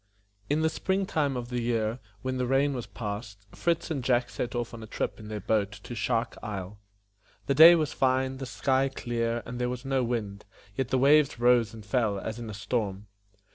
[0.49, 4.31] IN the spring time of the year, when the rain was past, Fritz and Jack
[4.31, 6.79] set off on a trip in their boat to Shark Isle.
[7.45, 10.43] The day was fine, the sky clear, and there was no wind,
[10.75, 13.05] yet the waves rose and fell as in a storm.